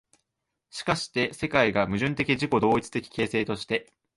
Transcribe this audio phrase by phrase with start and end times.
[0.71, 3.93] しかして世界が矛盾的自己同一的形成として、